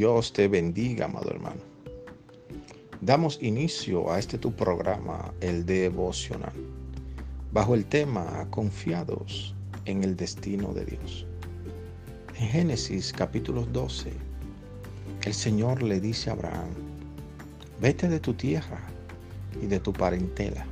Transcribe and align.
Dios 0.00 0.32
te 0.32 0.48
bendiga, 0.48 1.04
amado 1.04 1.28
hermano. 1.28 1.60
Damos 3.02 3.38
inicio 3.42 4.10
a 4.10 4.18
este 4.18 4.38
tu 4.38 4.50
programa, 4.50 5.30
el 5.42 5.66
devocional, 5.66 6.54
bajo 7.52 7.74
el 7.74 7.84
tema 7.84 8.46
Confiados 8.48 9.54
en 9.84 10.02
el 10.02 10.16
destino 10.16 10.72
de 10.72 10.86
Dios. 10.86 11.26
En 12.38 12.48
Génesis 12.48 13.12
capítulo 13.12 13.66
12, 13.66 14.10
el 15.24 15.34
Señor 15.34 15.82
le 15.82 16.00
dice 16.00 16.30
a 16.30 16.32
Abraham, 16.32 16.70
vete 17.78 18.08
de 18.08 18.20
tu 18.20 18.32
tierra 18.32 18.80
y 19.60 19.66
de 19.66 19.80
tu 19.80 19.92
parentela 19.92 20.64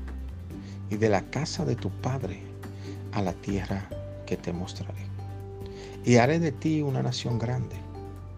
y 0.89 0.97
de 0.97 1.11
la 1.11 1.21
casa 1.29 1.67
de 1.67 1.77
tu 1.77 1.91
padre 2.01 2.41
a 3.13 3.21
la 3.21 3.35
tierra 3.35 3.91
que 4.25 4.39
te 4.39 4.55
mostraré. 4.55 5.05
Y 6.07 6.17
haré 6.17 6.39
de 6.39 6.53
ti 6.53 6.81
una 6.81 7.03
nación 7.03 7.39
grande 7.39 7.88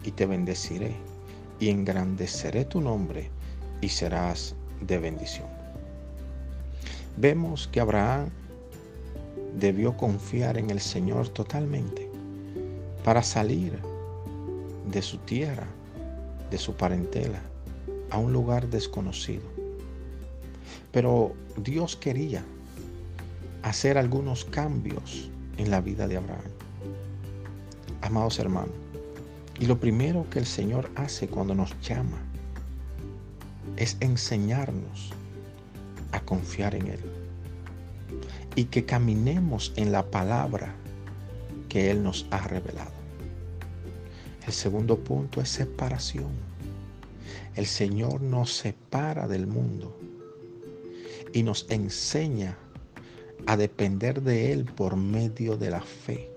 y 0.03 0.11
te 0.11 0.25
bendeciré 0.25 0.95
y 1.59 1.69
engrandeceré 1.69 2.65
tu 2.65 2.81
nombre 2.81 3.29
y 3.81 3.89
serás 3.89 4.55
de 4.81 4.97
bendición. 4.97 5.47
Vemos 7.17 7.67
que 7.67 7.79
Abraham 7.79 8.29
debió 9.57 9.95
confiar 9.97 10.57
en 10.57 10.69
el 10.69 10.79
Señor 10.79 11.29
totalmente 11.29 12.09
para 13.03 13.21
salir 13.21 13.77
de 14.89 15.01
su 15.01 15.17
tierra, 15.19 15.67
de 16.49 16.57
su 16.57 16.73
parentela, 16.73 17.41
a 18.09 18.17
un 18.17 18.33
lugar 18.33 18.67
desconocido. 18.69 19.43
Pero 20.91 21.33
Dios 21.57 21.95
quería 21.95 22.43
hacer 23.63 23.97
algunos 23.97 24.45
cambios 24.45 25.29
en 25.57 25.71
la 25.71 25.81
vida 25.81 26.07
de 26.07 26.17
Abraham. 26.17 26.41
Amados 28.01 28.39
hermanos, 28.39 28.71
y 29.61 29.67
lo 29.67 29.79
primero 29.79 30.27
que 30.31 30.39
el 30.39 30.47
Señor 30.47 30.89
hace 30.95 31.27
cuando 31.27 31.53
nos 31.53 31.79
llama 31.81 32.17
es 33.77 33.95
enseñarnos 33.99 35.11
a 36.11 36.19
confiar 36.19 36.73
en 36.73 36.87
Él. 36.87 36.99
Y 38.55 38.65
que 38.65 38.85
caminemos 38.85 39.71
en 39.75 39.91
la 39.91 40.09
palabra 40.09 40.73
que 41.69 41.91
Él 41.91 42.01
nos 42.01 42.25
ha 42.31 42.39
revelado. 42.47 42.89
El 44.47 44.51
segundo 44.51 44.97
punto 44.97 45.41
es 45.41 45.49
separación. 45.49 46.31
El 47.55 47.67
Señor 47.67 48.19
nos 48.19 48.51
separa 48.55 49.27
del 49.27 49.45
mundo 49.45 49.95
y 51.33 51.43
nos 51.43 51.67
enseña 51.69 52.57
a 53.45 53.57
depender 53.57 54.23
de 54.23 54.53
Él 54.53 54.65
por 54.65 54.95
medio 54.95 55.55
de 55.55 55.69
la 55.69 55.81
fe. 55.81 56.31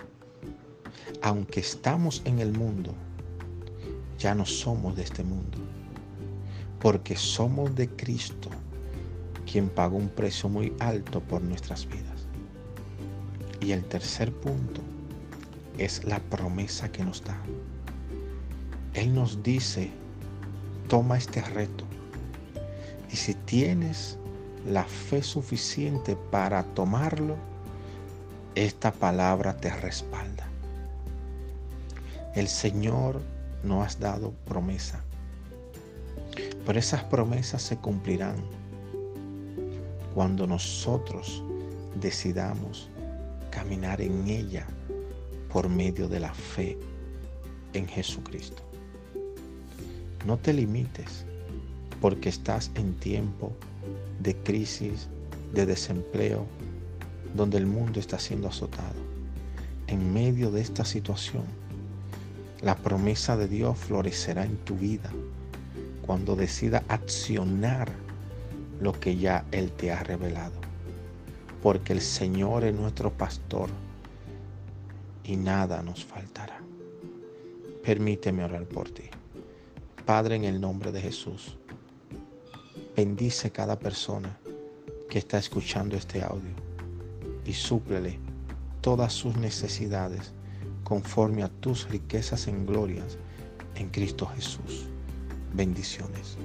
Aunque 1.23 1.61
estamos 1.61 2.21
en 2.27 2.39
el 2.39 2.53
mundo, 2.53 2.95
ya 4.25 4.35
no 4.35 4.47
somos 4.47 4.97
de 4.97 5.03
este 5.03 5.23
mundo, 5.23 5.59
porque 6.81 7.15
somos 7.15 7.75
de 7.75 7.91
Cristo, 7.91 8.49
quien 9.45 9.69
pagó 9.69 9.99
un 9.99 10.09
precio 10.09 10.49
muy 10.49 10.73
alto 10.81 11.21
por 11.21 11.43
nuestras 11.43 11.87
vidas. 11.87 12.27
Y 13.61 13.73
el 13.73 13.85
tercer 13.85 14.33
punto 14.33 14.81
es 15.77 16.05
la 16.05 16.21
promesa 16.21 16.91
que 16.91 17.05
nos 17.05 17.23
da. 17.23 17.37
Él 18.95 19.15
nos 19.15 19.43
dice, 19.43 19.91
toma 20.89 21.19
este 21.19 21.43
reto. 21.43 21.85
Y 23.13 23.17
si 23.17 23.35
tienes 23.35 24.17
la 24.67 24.85
fe 24.85 25.23
suficiente 25.23 26.17
para 26.31 26.63
tomarlo, 26.63 27.37
esta 28.55 28.91
palabra 28.91 29.55
te 29.55 29.69
respalda. 29.69 30.49
El 32.35 32.49
Señor 32.49 33.34
no 33.65 33.83
has 33.83 33.99
dado 33.99 34.33
promesa. 34.45 35.03
Pero 36.67 36.79
esas 36.79 37.05
promesas 37.05 37.63
se 37.63 37.77
cumplirán 37.77 38.37
cuando 40.15 40.47
nosotros 40.47 41.43
decidamos 42.01 42.89
caminar 43.51 44.01
en 44.01 44.27
ella 44.27 44.67
por 45.53 45.69
medio 45.69 46.09
de 46.09 46.21
la 46.21 46.33
fe 46.33 46.79
en 47.73 47.87
Jesucristo. 47.87 48.63
No 50.27 50.39
te 50.39 50.53
limites 50.53 51.25
porque 52.01 52.29
estás 52.29 52.71
en 52.75 52.95
tiempo 52.95 53.53
de 54.21 54.35
crisis, 54.37 55.09
de 55.53 55.67
desempleo, 55.67 56.47
donde 57.35 57.59
el 57.59 57.67
mundo 57.67 58.01
está 58.01 58.19
siendo 58.19 58.49
azotado. 58.49 59.01
En 59.87 60.13
medio 60.13 60.51
de 60.51 60.61
esta 60.61 60.85
situación, 60.85 61.45
la 62.65 62.77
promesa 62.77 63.37
de 63.37 63.47
Dios 63.47 63.77
florecerá 63.77 64.45
en 64.45 64.57
tu 64.57 64.75
vida 64.75 65.11
cuando 66.07 66.35
decida 66.35 66.83
accionar 66.89 67.93
lo 68.81 68.99
que 68.99 69.17
ya 69.19 69.45
Él 69.53 69.71
te 69.71 69.93
ha 69.93 70.03
revelado. 70.03 70.55
Porque 71.63 71.93
el 71.93 72.01
Señor 72.01 72.65
es 72.65 72.75
nuestro 72.75 73.13
pastor 73.13 73.69
y 75.25 75.37
nada 75.37 75.83
nos 75.83 76.05
faltará. 76.05 76.59
Permíteme 77.85 78.45
orar 78.45 78.65
por 78.65 78.89
ti. 78.89 79.05
Padre, 80.07 80.37
en 80.37 80.45
el 80.45 80.59
nombre 80.59 80.91
de 80.91 81.03
Jesús, 81.03 81.59
bendice 82.97 83.51
cada 83.51 83.79
persona 83.79 84.39
que 85.11 85.19
está 85.19 85.37
escuchando 85.37 85.97
este 85.97 86.23
audio 86.23 86.55
y 87.45 87.53
súplele 87.53 88.19
todas 88.81 89.13
sus 89.13 89.37
necesidades 89.37 90.33
conforme 90.85 91.43
a 91.43 91.49
tus 91.49 91.89
riquezas 91.89 92.47
en 92.47 92.67
glorias 92.67 93.19
en 93.75 93.89
Cristo 93.89 94.27
Jesús. 94.27 94.87
Bendiciones. 95.53 96.37